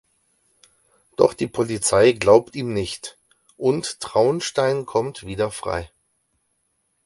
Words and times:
Doch 1.15 1.35
die 1.35 1.45
Polizei 1.45 2.13
glaubt 2.13 2.55
ihm 2.55 2.73
nicht 2.73 3.19
und 3.55 3.99
Traunstein 3.99 4.87
kommt 4.87 5.27
wieder 5.27 5.51
frei. 5.51 5.91